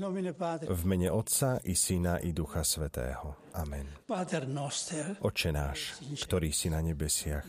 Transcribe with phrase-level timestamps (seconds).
[0.00, 3.36] V mene Otca i Syna i Ducha Svetého.
[3.52, 3.84] Amen.
[5.20, 7.44] Oče náš, ktorý si na nebesiach,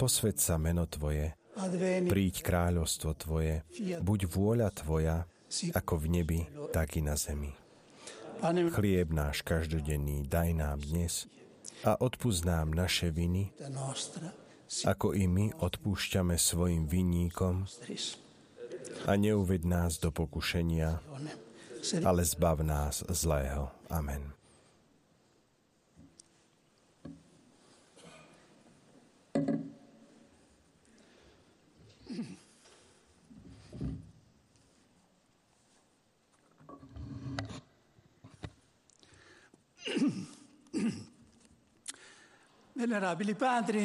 [0.00, 1.36] posved sa meno Tvoje,
[2.08, 3.68] príď kráľovstvo Tvoje,
[4.00, 5.28] buď vôľa Tvoja,
[5.76, 6.40] ako v nebi,
[6.72, 7.52] tak i na zemi.
[8.72, 11.28] Chlieb náš každodenný daj nám dnes
[11.84, 13.52] a odpúsť nám naše viny,
[14.88, 17.68] ako i my odpúšťame svojim vinníkom.
[19.04, 20.96] A neuved nás do pokušenia,
[22.04, 23.70] ale zbav nás zlého.
[23.90, 24.32] Amen.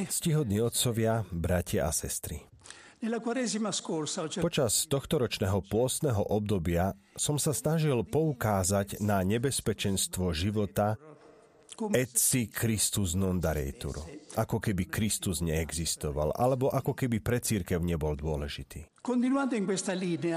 [0.10, 2.48] Stihodní otcovia, bratia a sestry.
[4.44, 11.00] Počas tohtoročného pôstneho obdobia som sa snažil poukázať na nebezpečenstvo života
[11.95, 13.95] et si Christus non daretur.
[14.36, 18.92] Ako keby Kristus neexistoval, alebo ako keby pre církev nebol dôležitý.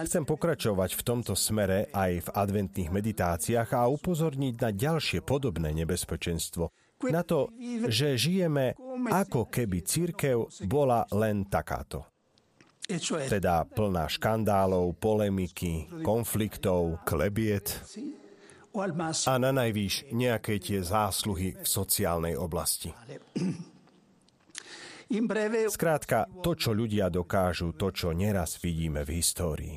[0.06, 6.70] Chcem pokračovať v tomto smere aj v adventných meditáciách a upozorniť na ďalšie podobné nebezpečenstvo.
[7.10, 7.50] Na to,
[7.90, 8.78] že žijeme
[9.10, 12.11] ako keby církev bola len takáto.
[13.28, 17.80] Teda plná škandálov, polemiky, konfliktov, klebiet
[19.28, 22.92] a na najvýš nejaké tie zásluhy v sociálnej oblasti.
[25.68, 29.76] Skrátka, to, čo ľudia dokážu, to, čo neraz vidíme v histórii.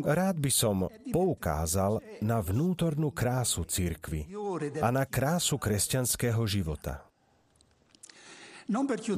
[0.00, 4.32] Rád by som poukázal na vnútornú krásu církvy
[4.80, 7.09] a na krásu kresťanského života.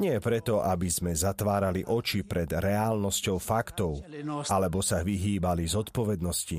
[0.01, 4.01] Nie preto, aby sme zatvárali oči pred reálnosťou faktov
[4.49, 6.57] alebo sa vyhýbali z odpovednosti,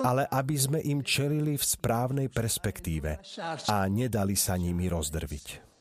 [0.00, 3.20] ale aby sme im čelili v správnej perspektíve
[3.68, 5.72] a nedali sa nimi rozdrviť.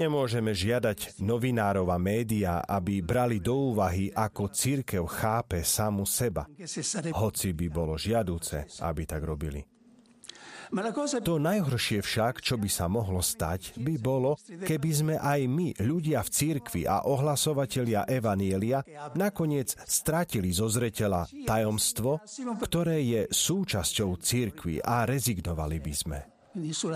[0.00, 6.48] Nemôžeme žiadať novinárov a médiá, aby brali do úvahy, ako církev chápe samu seba,
[7.12, 9.73] hoci by bolo žiadúce, aby tak robili.
[11.22, 16.18] To najhoršie však, čo by sa mohlo stať, by bolo, keby sme aj my, ľudia
[16.26, 18.82] v cirkvi a ohlasovatelia Evanielia,
[19.14, 22.18] nakoniec stratili zo zreteľa tajomstvo,
[22.58, 26.18] ktoré je súčasťou cirkvi a rezignovali by sme.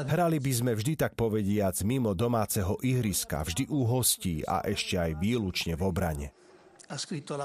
[0.07, 5.19] Hrali by sme vždy tak povediac mimo domáceho ihriska, vždy u hostí a ešte aj
[5.19, 6.27] výlučne v obrane.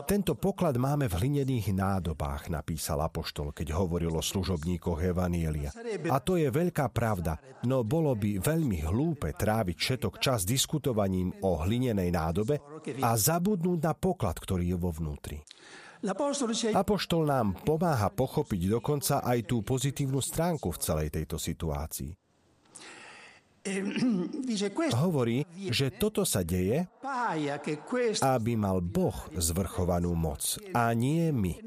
[0.07, 5.67] Tento poklad máme v hlinených nádobách, napísal Apoštol, keď hovoril o služobníkoch Evanielia.
[6.07, 7.35] A to je veľká pravda,
[7.67, 12.55] no bolo by veľmi hlúpe tráviť všetok čas diskutovaním o hlinenej nádobe
[13.03, 15.43] a zabudnúť na poklad, ktorý je vo vnútri.
[16.71, 22.22] Apoštol nám pomáha pochopiť dokonca aj tú pozitívnu stránku v celej tejto situácii.
[25.03, 26.83] Hovorí, že toto sa deje,
[28.19, 31.63] aby mal Boh zvrchovanú moc a nie my.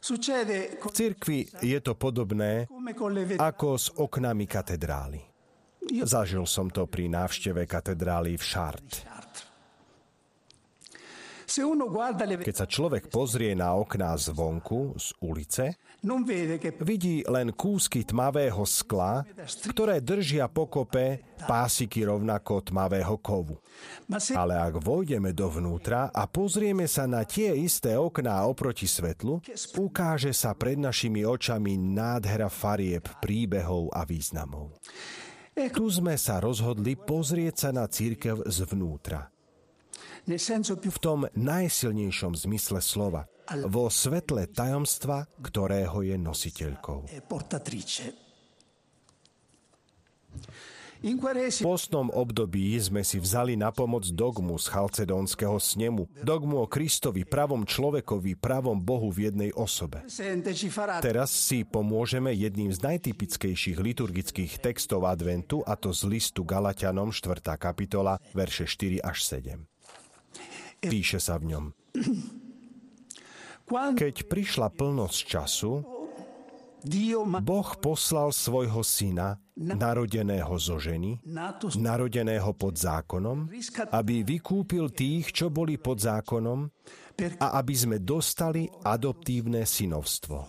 [0.00, 2.68] V cirkvi je to podobné
[3.36, 5.20] ako s oknami katedrály.
[6.04, 9.19] Zažil som to pri návšteve katedrály v Chartres.
[11.50, 15.64] Keď sa človek pozrie na okná zvonku, z ulice,
[16.78, 19.26] vidí len kúsky tmavého skla,
[19.66, 23.58] ktoré držia pokope pásiky rovnako tmavého kovu.
[24.30, 29.42] Ale ak vojdeme dovnútra a pozrieme sa na tie isté okná oproti svetlu,
[29.74, 34.78] ukáže sa pred našimi očami nádhera farieb, príbehov a významov.
[35.58, 39.39] Tu sme sa rozhodli pozrieť sa na církev zvnútra
[40.90, 43.26] v tom najsilnejšom zmysle slova,
[43.66, 47.08] vo svetle tajomstva, ktorého je nositeľkou.
[51.00, 57.24] V postnom období sme si vzali na pomoc dogmu z chalcedónskeho snemu, dogmu o Kristovi,
[57.24, 60.04] pravom človekovi, pravom Bohu v jednej osobe.
[61.00, 67.48] Teraz si pomôžeme jedným z najtypickejších liturgických textov adventu, a to z listu Galatianom 4.
[67.56, 69.56] kapitola, verše 4 až 7.
[70.80, 71.64] Píše sa v ňom.
[73.70, 75.72] Keď prišla plnosť času,
[77.44, 81.20] Boh poslal svojho syna, narodeného zo ženy,
[81.76, 83.52] narodeného pod zákonom,
[83.92, 86.72] aby vykúpil tých, čo boli pod zákonom
[87.36, 90.48] a aby sme dostali adoptívne synovstvo.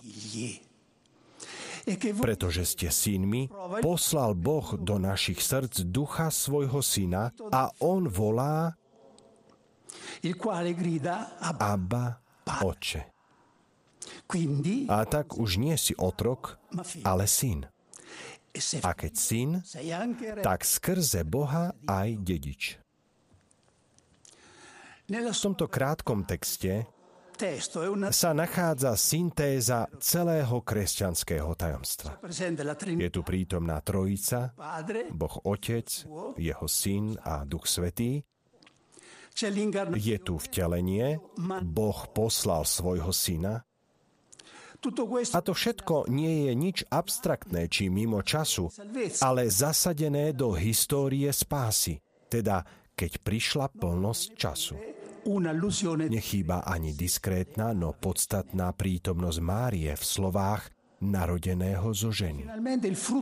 [2.16, 3.52] Pretože ste synmi,
[3.84, 8.72] poslal Boh do našich srdc ducha svojho syna a on volá
[11.40, 12.20] Abba,
[12.62, 13.02] Oče.
[14.90, 16.58] A tak už nie si otrok,
[17.04, 17.68] ale syn.
[18.52, 19.50] E A keď syn,
[20.44, 22.76] tak skrze Boha aj dedič.
[25.08, 26.84] V tomto krátkom texte
[28.12, 32.20] sa nachádza syntéza celého kresťanského tajomstva.
[33.00, 34.52] Je tu prítomná Trojica,
[35.10, 35.88] Boh Otec,
[36.38, 38.22] Jeho Syn a Duch Svetý.
[39.96, 41.18] Je tu vtelenie,
[41.62, 43.64] Boh poslal svojho Syna.
[45.32, 48.66] A to všetko nie je nič abstraktné či mimo času,
[49.22, 52.66] ale zasadené do histórie spásy, teda
[52.98, 54.74] keď prišla plnosť času.
[56.10, 60.66] Nechýba ani diskrétna, no podstatná prítomnosť Márie v slovách
[61.02, 62.46] narodeného zo ženy.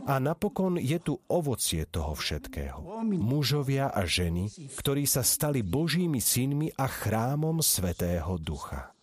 [0.05, 3.01] A napokon je tu ovocie toho všetkého.
[3.09, 8.93] Mužovia a ženy, ktorí sa stali Božími synmi a chrámom Svetého Ducha.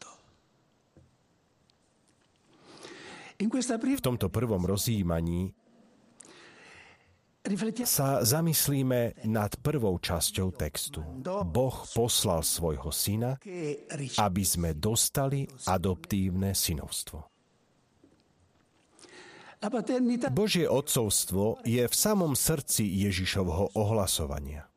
[3.38, 5.54] V tomto prvom rozjímaní
[7.86, 11.00] sa zamyslíme nad prvou časťou textu.
[11.24, 13.40] Boh poslal svojho syna,
[14.18, 17.37] aby sme dostali adoptívne synovstvo.
[20.30, 24.70] Božie odcovstvo je v samom srdci Ježišovho ohlasovania.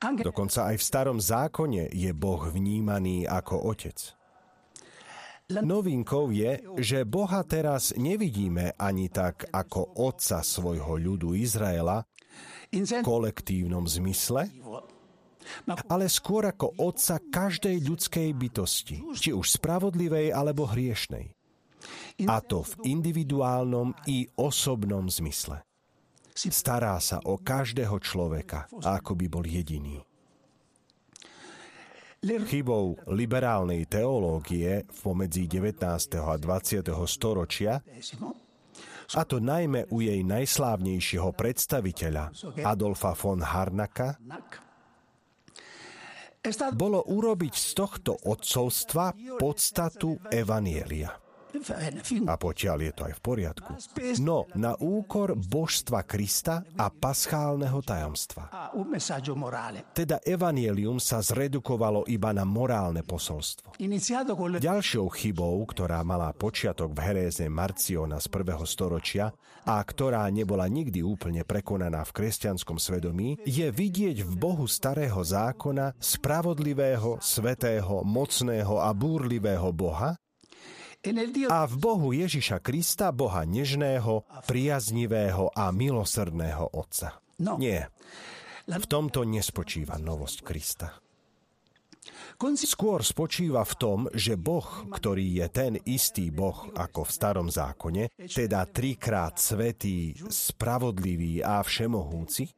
[0.00, 4.16] Dokonca aj v starom zákone je Boh vnímaný ako otec.
[5.50, 12.06] Novinkou je, že Boha teraz nevidíme ani tak ako otca svojho ľudu Izraela
[12.70, 14.46] v kolektívnom zmysle,
[15.90, 21.34] ale skôr ako otca každej ľudskej bytosti, či už spravodlivej alebo hriešnej.
[22.26, 25.62] A to v individuálnom i osobnom zmysle.
[26.34, 30.00] Stará sa o každého človeka, ako by bol jediný.
[32.20, 36.20] Chybou liberálnej teológie pomedzi 19.
[36.20, 36.84] a 20.
[37.08, 37.80] storočia
[39.10, 42.30] a to najmä u jej najslávnejšieho predstaviteľa
[42.62, 44.20] Adolfa von Harnaka,
[46.72, 51.29] bolo urobiť z tohto odcovstva podstatu Evanielia.
[52.26, 53.70] A potiaľ je to aj v poriadku.
[54.22, 58.72] No na úkor božstva Krista a paschálneho tajomstva.
[59.92, 63.76] Teda evanielium sa zredukovalo iba na morálne posolstvo.
[64.60, 69.34] Ďalšou chybou, ktorá mala počiatok v heréze Marciona z prvého storočia
[69.66, 75.98] a ktorá nebola nikdy úplne prekonaná v kresťanskom svedomí, je vidieť v Bohu starého zákona
[76.00, 80.16] spravodlivého, svetého, mocného a búrlivého Boha,
[81.48, 87.16] a v Bohu Ježiša Krista, Boha nežného, priaznivého a milosrdného Otca.
[87.40, 87.56] No.
[87.56, 87.88] Nie.
[88.68, 91.00] V tomto nespočíva novosť Krista.
[92.40, 98.16] Skôr spočíva v tom, že Boh, ktorý je ten istý Boh ako v starom zákone,
[98.16, 102.48] teda trikrát svetý, spravodlivý a všemohúci,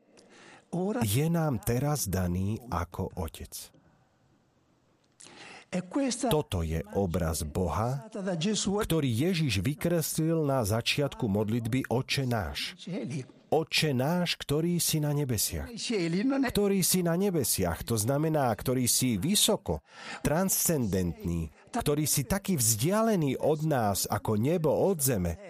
[1.02, 3.81] je nám teraz daný ako Otec.
[6.28, 8.04] Toto je obraz Boha,
[8.60, 12.76] ktorý Ježiš vykreslil na začiatku modlitby Oče náš.
[13.52, 15.68] Oče náš, ktorý si na nebesiach.
[16.48, 19.84] Ktorý si na nebesiach, to znamená, ktorý si vysoko,
[20.24, 25.40] transcendentný, ktorý si taký vzdialený od nás ako nebo od zeme,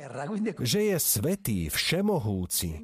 [0.62, 2.79] že je svetý, všemohúci.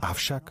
[0.00, 0.44] Avšak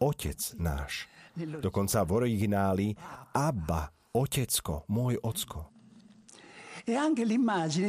[0.00, 2.88] Otec náš Dokonca v origináli
[3.36, 5.76] Abba, otecko, môj ocko.
[6.86, 6.94] E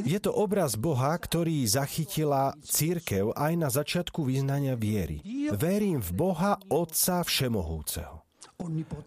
[0.09, 5.21] Je to obraz Boha, ktorý zachytila církev aj na začiatku vyznania viery.
[5.53, 8.25] Verím v Boha, Otca Všemohúceho.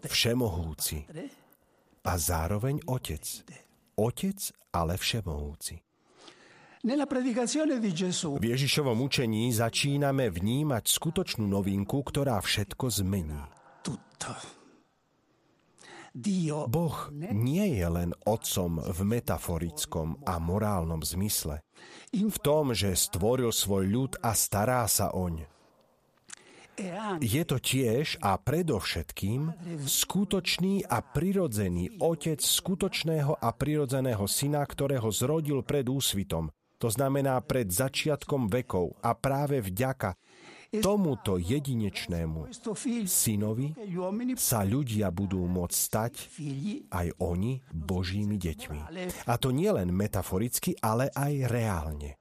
[0.07, 1.03] Všemohúci.
[2.07, 3.43] A zároveň Otec.
[3.99, 4.39] Otec,
[4.71, 5.83] ale Všemohúci.
[6.81, 13.60] V Ježišovom učení začíname vnímať skutočnú novinku, ktorá všetko zmení.
[16.67, 16.97] Boh
[17.31, 21.63] nie je len otcom v metaforickom a morálnom zmysle.
[22.11, 25.47] V tom, že stvoril svoj ľud a stará sa oň.
[27.21, 29.53] Je to tiež a predovšetkým
[29.85, 36.49] skutočný a prirodzený otec skutočného a prirodzeného syna, ktorého zrodil pred úsvitom,
[36.81, 40.17] to znamená pred začiatkom vekov a práve vďaka
[40.79, 42.47] tomuto jedinečnému
[43.03, 43.75] synovi
[44.39, 46.13] sa ľudia budú môcť stať
[46.87, 48.79] aj oni Božími deťmi.
[49.27, 52.15] A to nie len metaforicky, ale aj reálne.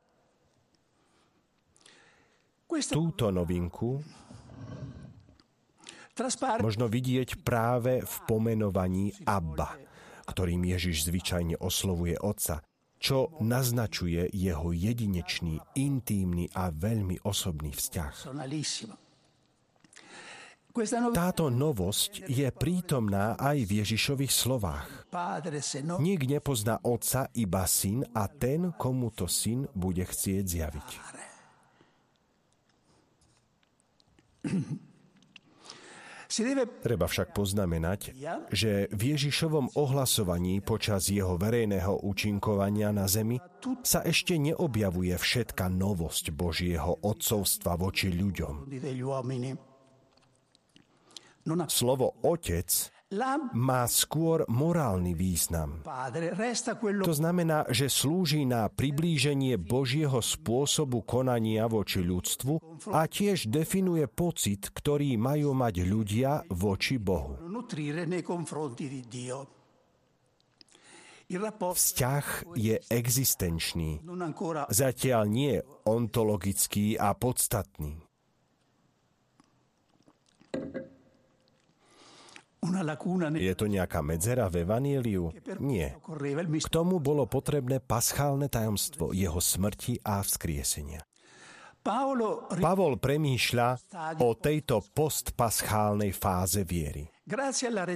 [2.71, 4.03] Túto novinku
[6.61, 9.79] možno vidieť práve v pomenovaní Abba,
[10.29, 12.63] ktorým Ježiš zvyčajne oslovuje Otca,
[13.01, 18.15] čo naznačuje jeho jedinečný, intímny a veľmi osobný vzťah.
[21.11, 24.87] Táto novosť je prítomná aj v Ježišových slovách.
[25.99, 30.89] Nik nepozná Otca, iba Syn a ten, komu to Syn bude chcieť zjaviť.
[36.81, 38.15] Treba však poznamenať,
[38.55, 43.43] že v Ježišovom ohlasovaní počas jeho verejného účinkovania na zemi
[43.83, 48.71] sa ešte neobjavuje všetka novosť Božieho odcovstva voči ľuďom.
[51.67, 52.69] Slovo otec
[53.55, 55.83] má skôr morálny význam.
[57.03, 64.71] To znamená, že slúži na priblíženie Božieho spôsobu konania voči ľudstvu a tiež definuje pocit,
[64.71, 67.35] ktorý majú mať ľudia voči Bohu.
[71.31, 72.27] Vzťah
[72.59, 74.03] je existenčný,
[74.71, 78.10] zatiaľ nie ontologický a podstatný.
[83.41, 85.33] Je to nejaká medzera v Evaníliu?
[85.65, 85.97] Nie.
[85.97, 91.01] K tomu bolo potrebné paschálne tajomstvo jeho smrti a vzkriesenia.
[92.61, 93.69] Pavol premýšľa
[94.21, 97.09] o tejto postpaschálnej fáze viery.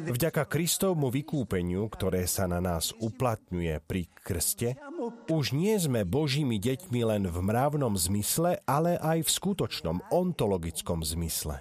[0.08, 4.80] Vďaka Kristovmu vykúpeniu, ktoré sa na nás uplatňuje pri krste,
[5.28, 11.60] už nie sme Božími deťmi len v mravnom zmysle, ale aj v skutočnom ontologickom zmysle.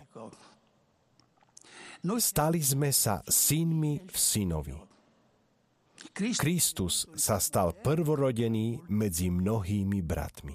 [2.03, 4.75] Stali sme sa synmi v synovi.
[6.11, 10.53] Kristus sa stal prvorodený medzi mnohými bratmi.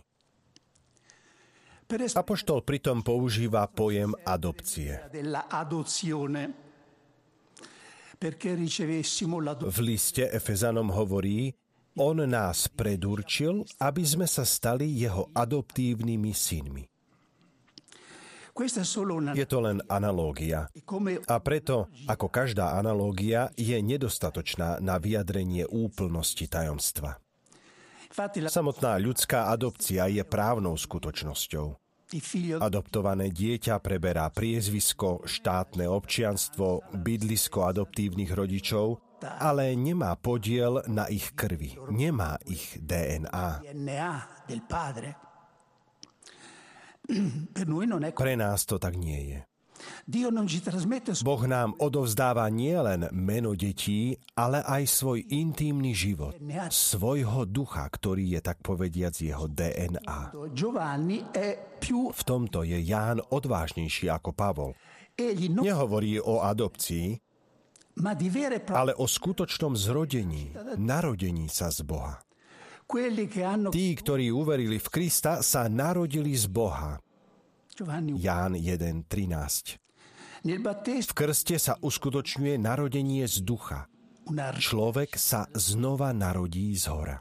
[1.88, 5.00] Apoštol pritom používa pojem adopcie.
[9.64, 11.48] V liste Efezanom hovorí,
[11.96, 16.84] on nás predurčil, aby sme sa stali jeho adoptívnymi synmi.
[19.38, 20.66] Je to len analógia.
[21.30, 27.22] A preto, ako každá analógia, je nedostatočná na vyjadrenie úplnosti tajomstva.
[28.50, 31.76] Samotná ľudská adopcia je právnou skutočnosťou.
[32.58, 41.76] Adoptované dieťa preberá priezvisko, štátne občianstvo, bydlisko adoptívnych rodičov, ale nemá podiel na ich krvi,
[41.92, 43.60] nemá ich DNA.
[48.22, 49.40] Pre nás to tak nie je.
[51.22, 56.34] Boh nám odovzdáva nielen meno detí, ale aj svoj intímny život,
[56.68, 60.20] svojho ducha, ktorý je tak povediac jeho DNA.
[61.88, 64.72] V tomto je Ján odvážnejší ako Pavol.
[65.62, 67.18] Nehovorí o adopcii,
[68.70, 72.22] ale o skutočnom zrodení, narodení sa z Boha.
[73.68, 76.96] Tí, ktorí uverili v Krista, sa narodili z Boha.
[78.16, 79.76] Ján 1.13.
[81.04, 83.86] V krste sa uskutočňuje narodenie z ducha.
[84.56, 87.20] Človek sa znova narodí z hora.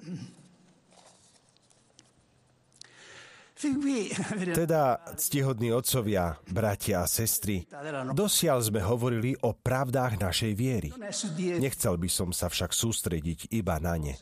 [4.54, 7.66] Teda, ctihodní otcovia, bratia a sestry,
[8.14, 10.90] dosiaľ sme hovorili o pravdách našej viery.
[11.58, 14.14] Nechcel by som sa však sústrediť iba na ne.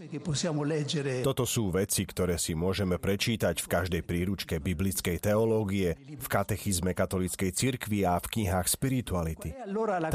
[1.20, 7.52] Toto sú veci, ktoré si môžeme prečítať v každej príručke biblickej teológie, v katechizme katolíckej
[7.52, 9.52] cirkvi a v knihách spirituality.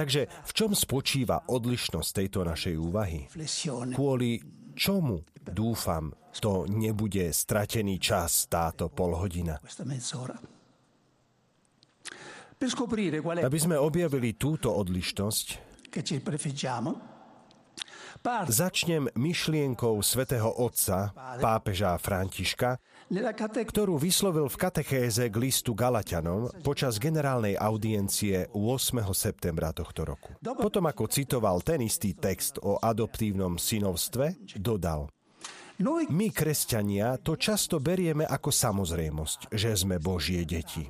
[0.00, 3.28] Takže v čom spočíva odlišnosť tejto našej úvahy?
[3.92, 9.58] Kvôli čomu, dúfam, to nebude stratený čas táto polhodina.
[13.40, 15.46] Aby sme objavili túto odlišnosť,
[18.48, 21.08] Začnem myšlienkou svätého Otca,
[21.40, 22.76] pápeža Františka,
[23.64, 29.00] ktorú vyslovil v katechéze k listu Galatianom počas generálnej audiencie 8.
[29.16, 30.36] septembra tohto roku.
[30.44, 35.08] Potom ako citoval ten istý text o adoptívnom synovstve, dodal–
[36.12, 40.84] my, kresťania, to často berieme ako samozrejmosť, že sme Božie deti.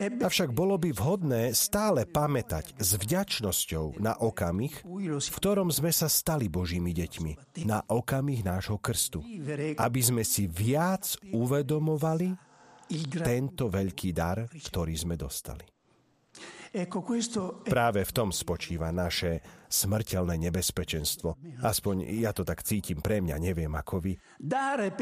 [0.00, 6.48] Avšak bolo by vhodné stále pamätať s vďačnosťou na okamih, v ktorom sme sa stali
[6.48, 9.20] Božími deťmi, na okamih nášho krstu,
[9.76, 12.32] aby sme si viac uvedomovali
[13.20, 15.68] tento veľký dar, ktorý sme dostali.
[17.68, 21.38] Práve v tom spočíva naše smrteľné nebezpečenstvo.
[21.62, 24.12] Aspoň ja to tak cítim pre mňa, neviem ako vy.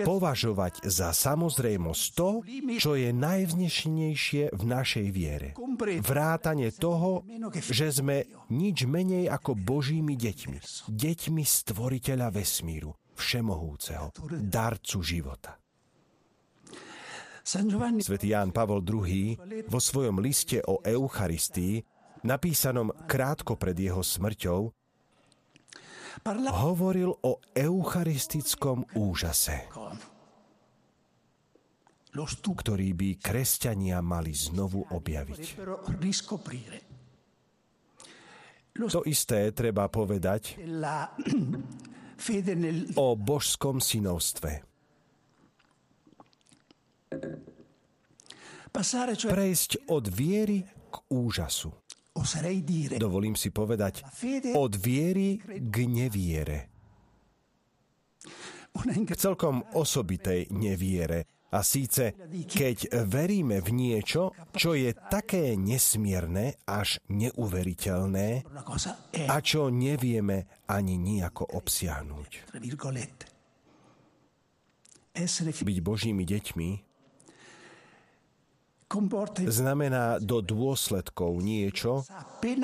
[0.04, 2.44] Považovať za samozrejmosť to,
[2.76, 5.48] čo je najvznešenejšie v našej viere.
[6.04, 7.24] Vrátanie toho,
[7.56, 10.58] že sme nič menej ako Božími deťmi.
[10.92, 14.12] Deťmi stvoriteľa vesmíru, všemohúceho,
[14.44, 15.56] darcu života.
[17.48, 19.40] Svetý Ján Pavol II
[19.72, 21.80] vo svojom liste o Eucharistii,
[22.22, 24.70] napísanom krátko pred jeho smrťou,
[26.50, 29.70] hovoril o eucharistickom úžase,
[32.58, 35.62] ktorý by kresťania mali znovu objaviť.
[38.78, 40.58] To isté treba povedať
[43.02, 44.62] o božskom synovstve.
[49.34, 51.74] Prejsť od viery k úžasu.
[52.98, 54.02] Dovolím si povedať,
[54.54, 56.58] od viery k neviere.
[58.78, 61.26] K celkom osobitej neviere.
[61.48, 62.12] A síce,
[62.44, 68.44] keď veríme v niečo, čo je také nesmierne až neuveriteľné
[69.24, 72.52] a čo nevieme ani nejako obsiahnuť.
[75.64, 76.87] Byť Božími deťmi
[79.44, 82.08] znamená do dôsledkov niečo,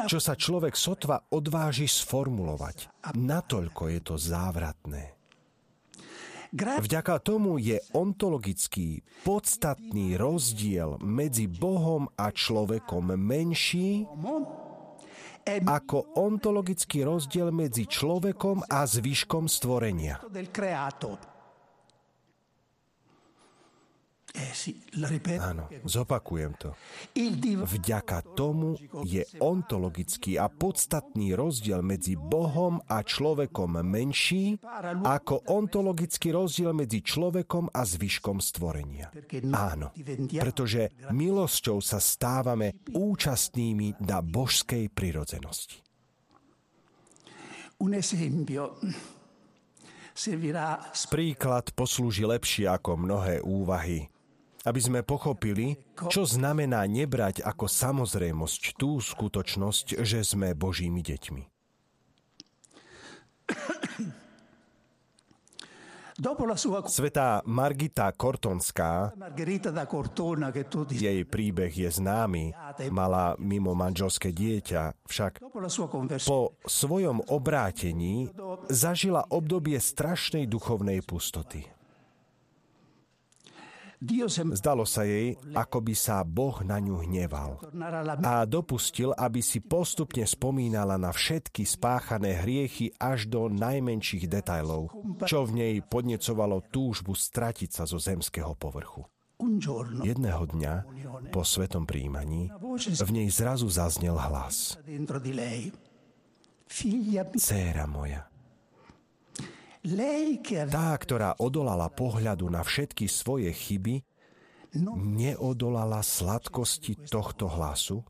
[0.09, 2.89] čo sa človek sotva odváži sformulovať.
[3.13, 5.13] Natoľko je to závratné.
[6.55, 14.07] Vďaka tomu je ontologický, podstatný rozdiel medzi Bohom a človekom menší
[15.45, 20.25] ako ontologický rozdiel medzi človekom a zvyškom stvorenia.
[20.25, 20.33] Eh,
[25.39, 26.75] Áno, zopakujem to.
[27.71, 28.75] Vďaka tomu
[29.07, 34.59] je ontologický a podstatný rozdiel medzi Bohom a človekom menší
[35.07, 39.15] ako ontologický rozdiel medzi človekom a zvyškom stvorenia.
[39.55, 39.95] Áno,
[40.35, 45.79] pretože milosťou sa stávame účastnými na božskej prirodzenosti.
[51.11, 54.14] Príklad poslúži lepšie ako mnohé úvahy
[54.65, 55.77] aby sme pochopili,
[56.09, 61.43] čo znamená nebrať ako samozrejmosť tú skutočnosť, že sme Božími deťmi.
[66.87, 69.11] Svetá Margita Kortonská,
[70.95, 72.55] jej príbeh je známy,
[72.95, 75.43] mala mimo manželské dieťa, však
[76.23, 78.31] po svojom obrátení
[78.71, 81.67] zažila obdobie strašnej duchovnej pustoty.
[84.55, 87.61] Zdalo sa jej, ako by sa Boh na ňu hneval
[88.21, 94.93] a dopustil, aby si postupne spomínala na všetky spáchané hriechy až do najmenších detajlov,
[95.25, 99.09] čo v nej podnecovalo túžbu stratiť sa zo zemského povrchu.
[100.05, 100.75] Jedného dňa,
[101.35, 104.79] po svetom príjmaní, v nej zrazu zaznel hlas.
[107.39, 108.23] Céra moja,
[110.73, 114.01] tá, ktorá odolala pohľadu na všetky svoje chyby,
[114.97, 118.01] neodolala sladkosti tohto hlasu,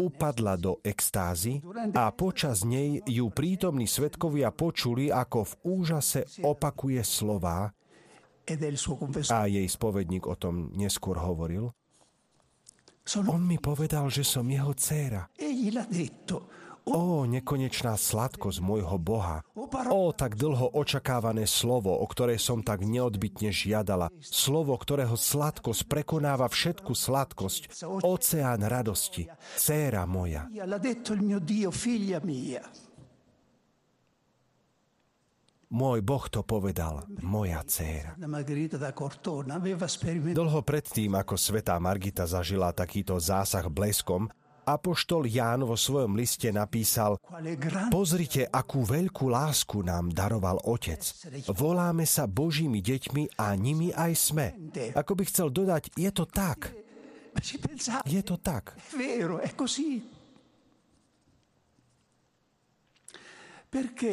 [0.00, 1.60] upadla do extázy
[1.92, 7.68] a počas nej ju prítomní svetkovia počuli, ako v úžase opakuje slová.
[9.28, 11.68] A jej spovedník o tom neskôr hovoril.
[13.28, 15.28] On mi povedal, že som jeho dcéra.
[16.88, 19.44] Ó, nekonečná sladkosť môjho Boha.
[19.92, 24.08] Ó, tak dlho očakávané slovo, o ktoré som tak neodbitne žiadala.
[24.24, 27.84] Slovo, ktorého sladkosť prekonáva všetku sladkosť.
[28.00, 29.28] Oceán radosti.
[29.60, 30.48] Céra moja.
[35.68, 38.16] Môj Boh to povedal, moja dcéra.
[40.32, 44.32] Dlho predtým, ako svetá Margita zažila takýto zásah bleskom,
[44.68, 47.16] Apoštol Ján vo svojom liste napísal
[47.88, 51.00] Pozrite, akú veľkú lásku nám daroval Otec.
[51.56, 54.46] Voláme sa Božími deťmi a nimi aj sme.
[54.92, 56.76] Ako by chcel dodať, je to tak.
[58.04, 58.76] Je to tak.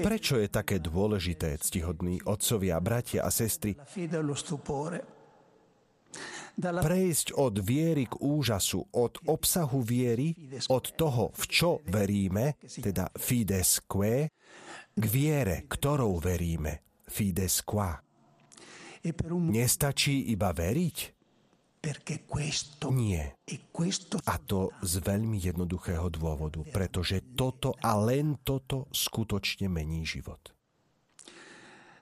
[0.03, 3.75] Prečo je také dôležité, ctihodní otcovia, bratia a sestry,
[6.59, 10.31] prejsť od viery k úžasu, od obsahu viery,
[10.71, 14.31] od toho, v čo veríme, teda fides que,
[14.95, 17.99] k viere, ktorou veríme, fides qua.
[19.51, 20.97] Nestačí iba veriť?
[22.89, 23.37] Nie.
[24.25, 30.54] A to z veľmi jednoduchého dôvodu, pretože toto a len toto skutočne mení život.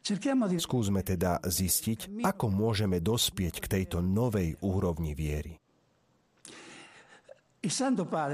[0.03, 5.55] Skúsme teda zistiť, ako môžeme dospieť k tejto novej úrovni viery.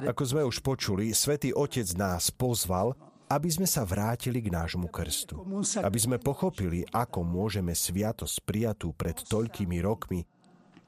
[0.09, 2.97] Ako sme už počuli, Svetý Otec nás pozval,
[3.29, 5.45] aby sme sa vrátili k nášmu krstu.
[5.85, 10.25] Aby sme pochopili, ako môžeme sviatosť prijatú pred toľkými rokmi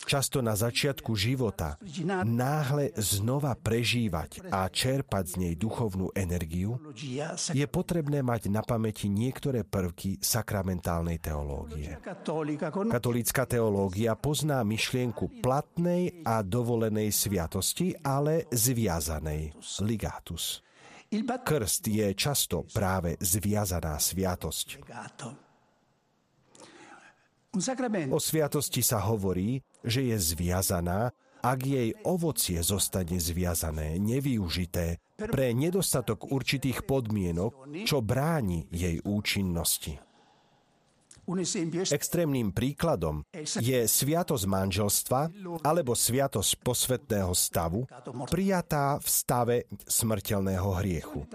[0.05, 1.77] často na začiatku života,
[2.25, 6.79] náhle znova prežívať a čerpať z nej duchovnú energiu,
[7.51, 11.97] je potrebné mať na pamäti niektoré prvky sakramentálnej teológie.
[12.89, 20.63] Katolícka teológia pozná myšlienku platnej a dovolenej sviatosti, ale zviazanej, ligatus.
[21.11, 24.79] Krst je často práve zviazaná sviatosť.
[27.51, 31.11] O sviatosti sa hovorí, že je zviazaná,
[31.43, 39.99] ak jej ovocie zostane zviazané, nevyužité, pre nedostatok určitých podmienok, čo bráni jej účinnosti.
[41.91, 43.21] Extrémnym príkladom
[43.61, 45.21] je sviatosť manželstva
[45.61, 47.85] alebo sviatosť posvetného stavu,
[48.25, 51.29] prijatá v stave smrteľného hriechu.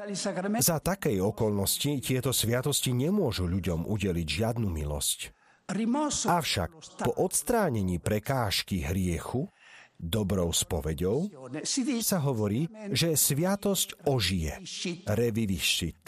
[0.59, 5.36] Za takej okolnosti tieto sviatosti nemôžu ľuďom udeliť žiadnu milosť.
[6.27, 6.71] Avšak
[7.03, 9.51] po odstránení prekážky hriechu
[9.97, 11.33] dobrou spoveďou,
[12.05, 14.61] sa hovorí, že sviatosť ožije,
[15.09, 16.01] revivišit.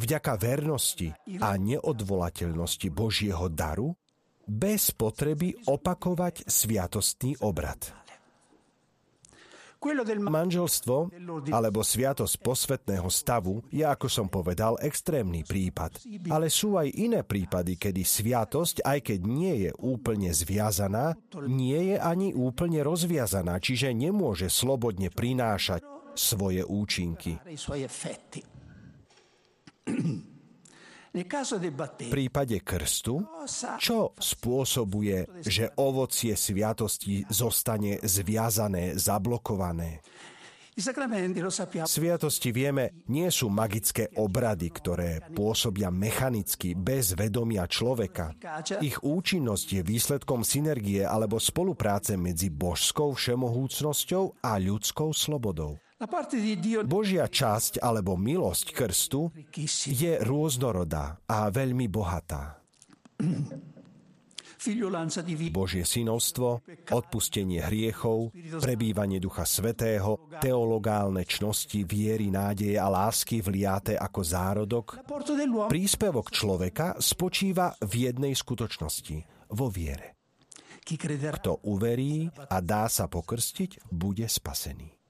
[0.00, 3.92] Vďaka vernosti a neodvolateľnosti Božieho daru,
[4.48, 8.01] bez potreby opakovať sviatostný obrad.
[10.22, 11.10] Manželstvo
[11.50, 15.98] alebo sviatosť posvetného stavu je, ako som povedal, extrémny prípad.
[16.30, 21.18] Ale sú aj iné prípady, kedy sviatosť, aj keď nie je úplne zviazaná,
[21.50, 25.82] nie je ani úplne rozviazaná, čiže nemôže slobodne prinášať
[26.14, 27.36] svoje účinky.
[31.12, 33.20] V prípade krstu,
[33.76, 40.00] čo spôsobuje, že ovocie sviatosti zostane zviazané, zablokované?
[41.84, 48.32] Sviatosti vieme, nie sú magické obrady, ktoré pôsobia mechanicky, bez vedomia človeka.
[48.80, 55.76] Ich účinnosť je výsledkom synergie alebo spolupráce medzi božskou všemohúcnosťou a ľudskou slobodou.
[56.86, 59.30] Božia časť alebo milosť krstu
[59.88, 62.58] je rôznorodá a veľmi bohatá.
[65.50, 66.62] Božie synovstvo,
[66.94, 68.30] odpustenie hriechov,
[68.62, 75.02] prebývanie Ducha Svetého, teologálne čnosti, viery, nádeje a lásky vliate ako zárodok,
[75.66, 80.14] príspevok človeka spočíva v jednej skutočnosti, vo viere.
[80.82, 85.01] Kto uverí a dá sa pokrstiť, bude spasený.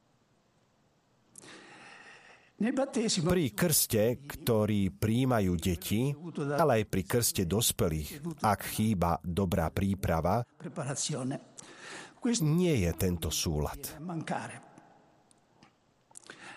[2.63, 6.15] Pri krste, ktorý príjmajú deti,
[6.55, 10.47] ale aj pri krste dospelých, ak chýba dobrá príprava,
[12.47, 13.99] nie je tento súlad.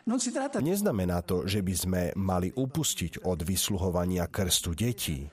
[0.06, 5.26] Neznamená to, že by sme mali upustiť od vysluhovania krstu detí.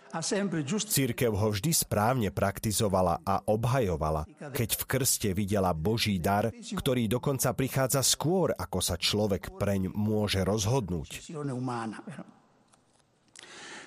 [0.72, 4.24] Církev ho vždy správne praktizovala a obhajovala,
[4.56, 10.40] keď v krste videla Boží dar, ktorý dokonca prichádza skôr, ako sa človek preň môže
[10.40, 11.20] rozhodnúť.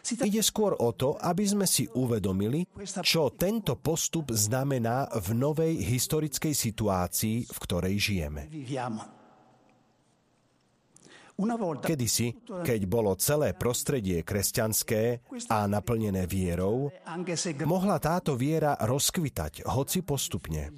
[0.06, 2.70] Ide skôr o to, aby sme si uvedomili,
[3.02, 8.46] čo tento postup znamená v novej historickej situácii, v ktorej žijeme.
[11.84, 15.20] Kedysi, keď bolo celé prostredie kresťanské
[15.52, 16.88] a naplnené vierou,
[17.68, 20.72] mohla táto viera rozkvitať, hoci postupne.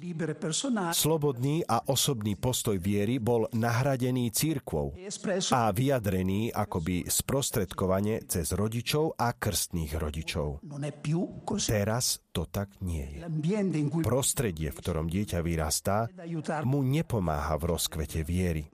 [0.90, 4.98] Slobodný a osobný postoj viery bol nahradený církvou
[5.54, 10.66] a vyjadrený akoby sprostredkovane cez rodičov a krstných rodičov.
[11.70, 13.22] Teraz to tak nie je.
[14.02, 16.10] Prostredie, v ktorom dieťa vyrastá,
[16.66, 18.66] mu nepomáha v rozkvete viery.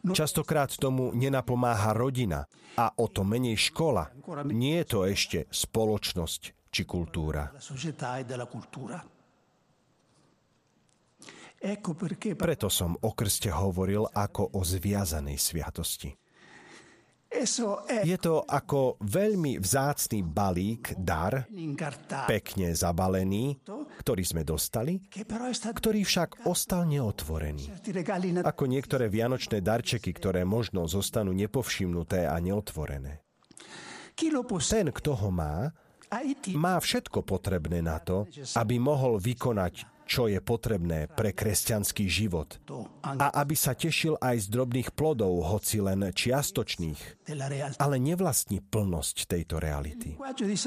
[0.00, 4.08] Častokrát tomu nenapomáha rodina a o to menej škola.
[4.48, 7.52] Nie je to ešte spoločnosť či kultúra.
[12.40, 16.19] Preto som o krste hovoril ako o zviazanej sviatosti.
[18.02, 21.46] Je to ako veľmi vzácný balík, dar,
[22.26, 23.62] pekne zabalený,
[24.02, 27.70] ktorý sme dostali, ktorý však ostal neotvorený.
[28.42, 33.22] Ako niektoré vianočné darčeky, ktoré možno zostanú nepovšimnuté a neotvorené.
[34.18, 35.70] Ten, kto ho má,
[36.58, 38.26] má všetko potrebné na to,
[38.58, 42.58] aby mohol vykonať čo je potrebné pre kresťanský život
[43.06, 47.30] a aby sa tešil aj z drobných plodov, hoci len čiastočných,
[47.78, 50.18] ale nevlastní plnosť tejto reality.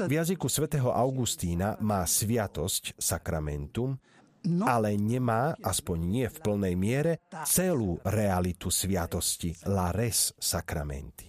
[0.08, 4.00] V jazyku svätého Augustína má sviatosť, sakramentum,
[4.64, 7.12] ale nemá, aspoň nie v plnej miere,
[7.44, 11.28] celú realitu sviatosti, la res sacramenti.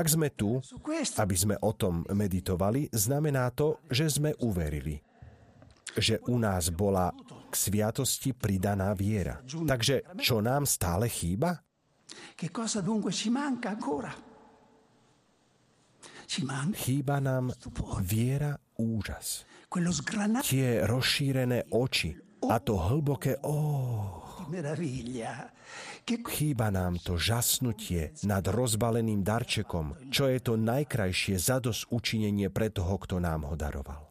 [0.00, 0.56] Ak sme tu,
[1.20, 4.96] aby sme o tom meditovali, znamená to, že sme uverili,
[5.98, 7.10] že u nás bola
[7.50, 9.42] k sviatosti pridaná viera.
[9.46, 11.58] Takže čo nám stále chýba?
[16.78, 17.50] Chýba nám
[18.06, 19.42] viera úžas.
[20.46, 22.14] Tie rozšírené oči
[22.46, 24.30] a to hlboké oh.
[26.10, 32.98] Chýba nám to žasnutie nad rozbaleným darčekom, čo je to najkrajšie zados učinenie pre toho,
[32.98, 34.09] kto nám ho daroval.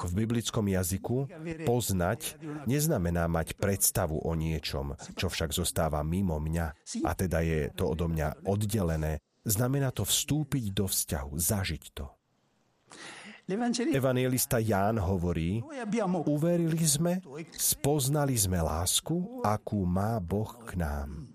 [0.00, 1.28] V biblickom jazyku
[1.68, 6.66] poznať neznamená mať predstavu o niečom, čo však zostáva mimo mňa,
[7.04, 12.08] a teda je to odo mňa oddelené, Znamená to vstúpiť do vzťahu, zažiť to.
[13.92, 15.60] Evangelista Ján hovorí,
[16.24, 17.20] uverili sme,
[17.52, 21.28] spoznali sme lásku, akú má Boh k nám.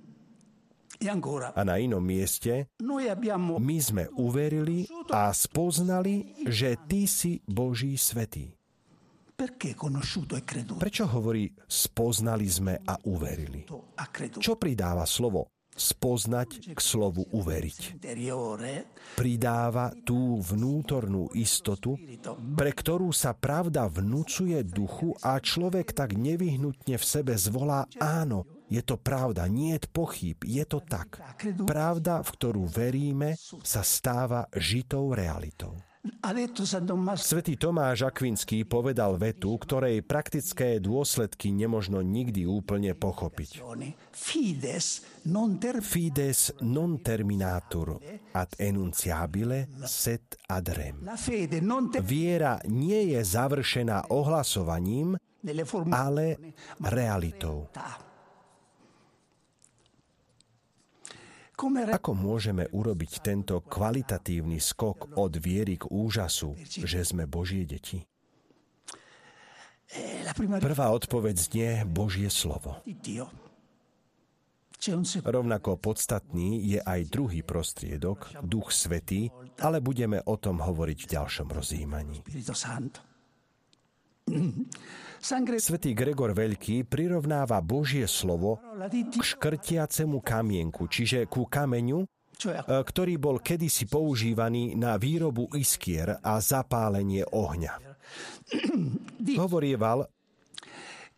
[1.56, 2.68] A na inom mieste,
[3.60, 8.52] my sme uverili a spoznali, že Ty si Boží svetý.
[10.76, 13.64] Prečo hovorí spoznali sme a uverili?
[14.44, 15.48] Čo pridáva slovo
[15.80, 18.04] spoznať k slovu uveriť.
[19.16, 21.96] Pridáva tú vnútornú istotu,
[22.60, 28.82] pre ktorú sa pravda vnúcuje duchu a človek tak nevyhnutne v sebe zvolá áno, je
[28.86, 31.17] to pravda, nie je pochyb, je to tak.
[31.65, 33.34] Pravda, v ktorú veríme,
[33.65, 35.73] sa stáva žitou realitou.
[37.19, 43.60] Svetý Tomáš Akvinský povedal vetu, ktorej praktické dôsledky nemožno nikdy úplne pochopiť.
[44.15, 45.03] Fides
[46.63, 47.99] non terminatur
[48.32, 51.03] ad enunciabile set ad rem.
[51.99, 55.19] Viera nie je završená ohlasovaním,
[55.91, 57.67] ale realitou.
[61.91, 68.00] Ako môžeme urobiť tento kvalitatívny skok od viery k úžasu, že sme Božie deti?
[70.63, 72.80] Prvá odpoveď znie Božie slovo.
[75.28, 79.28] Rovnako podstatný je aj druhý prostriedok, Duch Svetý,
[79.60, 82.24] ale budeme o tom hovoriť v ďalšom rozjímaní.
[85.19, 92.08] Svetý Gregor Veľký prirovnáva Božie slovo k škrtiacemu kamienku, čiže ku kameňu, e,
[92.63, 97.75] ktorý bol kedysi používaný na výrobu iskier a zapálenie ohňa.
[99.36, 100.08] Hovorieval,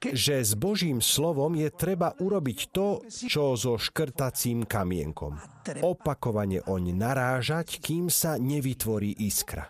[0.02, 5.38] že s Božím slovom je treba urobiť to, čo so škrtacím kamienkom.
[5.86, 9.70] Opakovane oň narážať, kým sa nevytvorí iskra.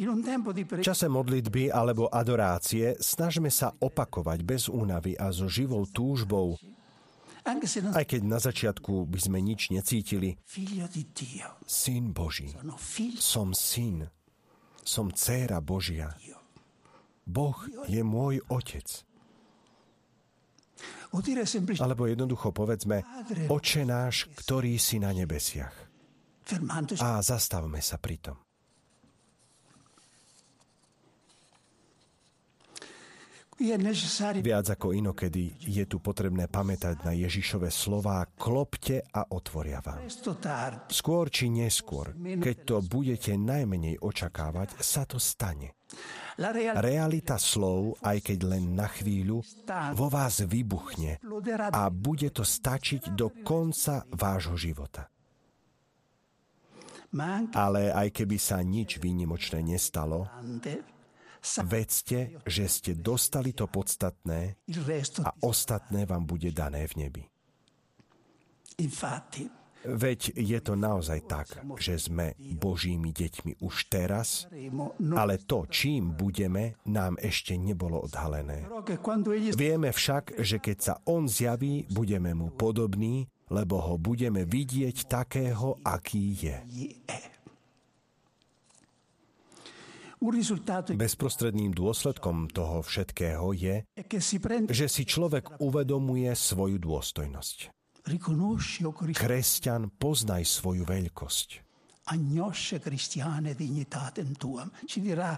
[0.00, 6.56] V čase modlitby alebo adorácie snažme sa opakovať bez únavy a so živou túžbou,
[7.44, 10.40] aj keď na začiatku by sme nič necítili.
[11.64, 12.48] Syn Boží.
[13.20, 14.08] Som syn.
[14.80, 16.16] Som dcéra Božia.
[17.28, 18.88] Boh je môj otec.
[21.80, 23.04] Alebo jednoducho povedzme,
[23.50, 25.74] Oče náš, ktorý si na nebesiach.
[27.02, 28.36] A zastavme sa pri tom.
[34.40, 40.08] Viac ako inokedy je tu potrebné pamätať na Ježišove slová klopte a otvoria vám.
[40.88, 45.76] Skôr či neskôr, keď to budete najmenej očakávať, sa to stane.
[46.80, 49.44] Realita slov, aj keď len na chvíľu,
[49.92, 51.20] vo vás vybuchne
[51.68, 55.04] a bude to stačiť do konca vášho života.
[57.52, 60.30] Ale aj keby sa nič výnimočné nestalo,
[61.64, 64.60] Vedzte, že ste dostali to podstatné
[65.24, 67.22] a ostatné vám bude dané v nebi.
[69.80, 71.48] Veď je to naozaj tak,
[71.80, 74.44] že sme Božími deťmi už teraz,
[75.16, 78.68] ale to, čím budeme, nám ešte nebolo odhalené.
[79.56, 85.80] Vieme však, že keď sa On zjaví, budeme mu podobní, lebo ho budeme vidieť takého,
[85.80, 86.56] aký je.
[90.20, 93.88] Bezprostredným dôsledkom toho všetkého je,
[94.68, 97.72] že si človek uvedomuje svoju dôstojnosť.
[99.16, 101.48] Kresťan, poznaj svoju veľkosť.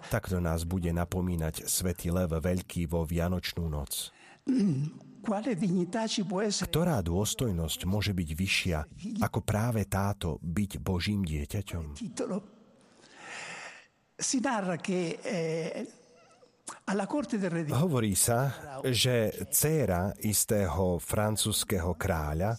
[0.09, 4.11] Takto nás bude napomínať Svetý Lev Veľký vo Vianočnú noc.
[6.67, 8.79] Ktorá dôstojnosť môže byť vyššia
[9.23, 11.95] ako práve táto byť Božím dieťaťom?
[17.73, 18.55] Hovorí sa,
[18.87, 22.59] že dcéra istého francúzského kráľa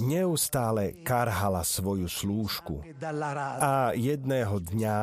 [0.00, 2.84] neustále karhala svoju slúžku
[3.60, 4.96] a jedného dňa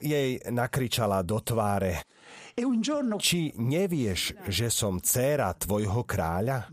[0.00, 2.02] jej nakričala do tváre
[3.20, 6.68] či nevieš, že som dcéra tvojho kráľa?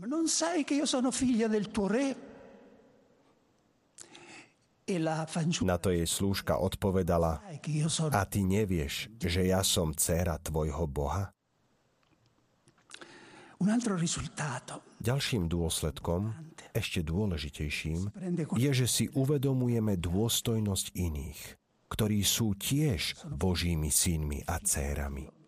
[5.62, 7.38] Na to jej slúžka odpovedala,
[8.10, 11.30] a ty nevieš, že ja som dcéra tvojho Boha?
[15.00, 16.32] Ďalším dôsledkom,
[16.72, 18.08] ešte dôležitejším,
[18.56, 21.40] je, že si uvedomujeme dôstojnosť iných,
[21.92, 25.39] ktorí sú tiež Božími synmi a dcérami.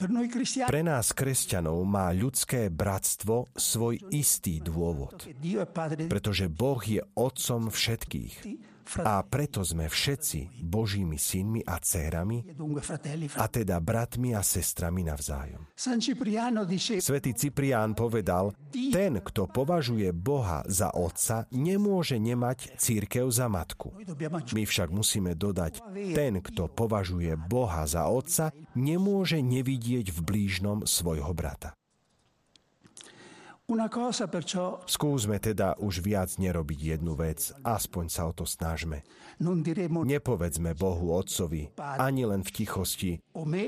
[0.00, 5.28] Pre nás, kresťanov, má ľudské bratstvo svoj istý dôvod,
[6.08, 8.34] pretože Boh je otcom všetkých
[8.98, 12.42] a preto sme všetci Božími synmi a dcérami,
[13.38, 15.70] a teda bratmi a sestrami navzájom.
[17.00, 23.94] Svetý Ciprián povedal, ten, kto považuje Boha za otca, nemôže nemať církev za matku.
[24.52, 25.80] My však musíme dodať,
[26.12, 31.79] ten, kto považuje Boha za otca, nemôže nevidieť v blížnom svojho brata.
[34.90, 39.06] Skúsme teda už viac nerobiť jednu vec, aspoň sa o to snažme.
[39.38, 43.12] Nepovedzme Bohu Otcovi, ani len v tichosti,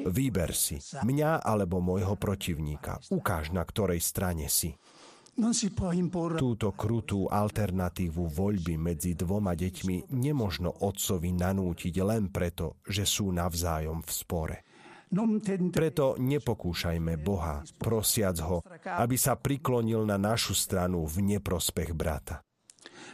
[0.04, 4.74] vyber si mňa alebo môjho protivníka, ukáž na ktorej strane si.
[6.36, 14.04] Túto krutú alternatívu voľby medzi dvoma deťmi nemožno otcovi nanútiť len preto, že sú navzájom
[14.04, 14.56] v spore.
[15.72, 22.40] Preto nepokúšajme Boha, prosiac ho, aby sa priklonil na našu stranu v neprospech brata.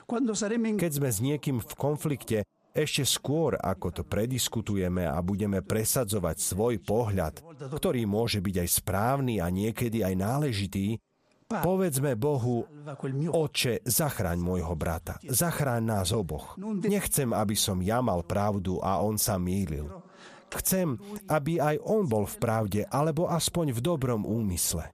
[0.08, 2.38] Keď sme s niekým v konflikte,
[2.72, 7.42] ešte skôr, ako to prediskutujeme a budeme presadzovať svoj pohľad,
[7.74, 11.02] ktorý môže byť aj správny a niekedy aj náležitý,
[11.50, 12.68] povedzme Bohu,
[13.34, 16.54] Oče, zachráň môjho brata, zachráň nás oboch.
[16.86, 19.90] Nechcem, aby som ja mal pravdu a on sa mýlil.
[20.48, 20.96] Chcem,
[21.28, 24.90] aby aj on bol v pravde, alebo aspoň v dobrom úmysle.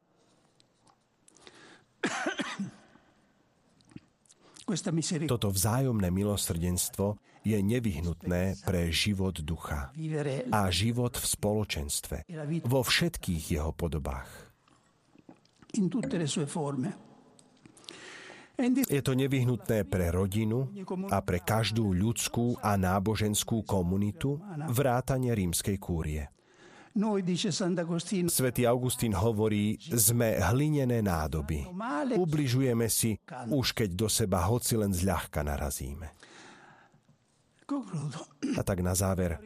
[5.29, 9.93] Toto vzájomné milosrdenstvo je nevyhnutné pre život ducha
[10.49, 12.17] a život v spoločenstve,
[12.65, 14.29] vo všetkých jeho podobách.
[18.87, 20.71] Je to nevyhnutné pre rodinu
[21.11, 24.39] a pre každú ľudskú a náboženskú komunitu
[24.71, 26.23] vrátane rímskej kúrie.
[28.31, 31.67] Svetý Augustín hovorí, sme hlinené nádoby.
[32.15, 33.19] Ubližujeme si,
[33.51, 36.15] už keď do seba hoci len zľahka narazíme.
[38.55, 39.41] A tak na záver,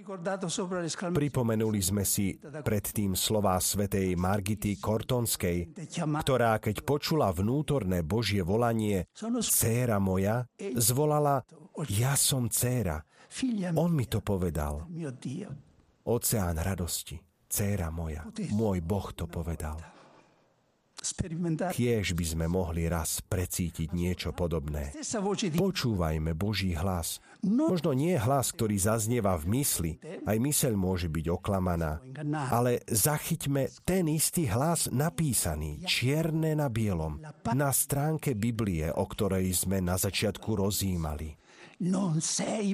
[1.14, 5.70] pripomenuli sme si predtým slová svetej Margity Kortonskej,
[6.26, 9.06] ktorá keď počula vnútorné Božie volanie
[9.46, 11.46] Céra moja, zvolala
[11.94, 13.06] Ja som dcéra.
[13.78, 14.88] On mi to povedal.
[16.08, 19.97] Oceán radosti, dcéra moja, môj Boh to povedal.
[21.78, 24.90] Kiež by sme mohli raz precítiť niečo podobné.
[25.54, 27.22] Počúvajme Boží hlas.
[27.46, 29.92] Možno nie hlas, ktorý zaznieva v mysli,
[30.26, 32.02] aj myseľ môže byť oklamaná,
[32.50, 37.22] ale zachyťme ten istý hlas napísaný, čierne na bielom,
[37.54, 41.38] na stránke Biblie, o ktorej sme na začiatku rozímali.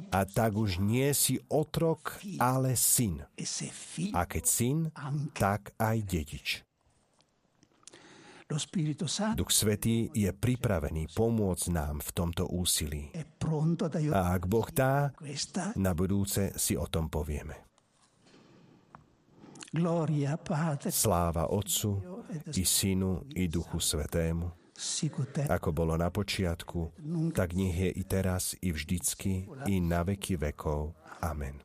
[0.09, 3.21] A tak už nie si otrok, ale syn.
[4.17, 4.89] A keď syn,
[5.37, 6.64] tak aj dedič.
[8.45, 13.09] Duch Svetý je pripravený pomôcť nám v tomto úsilí.
[14.13, 15.09] A ak Boh dá,
[15.73, 17.65] na budúce si o tom povieme.
[20.93, 21.91] Sláva Otcu
[22.53, 24.47] i Synu i Duchu Svetému,
[25.49, 26.93] ako bolo na počiatku,
[27.33, 30.93] tak nech je i teraz, i vždycky, i na veky vekov.
[31.25, 31.64] Amen.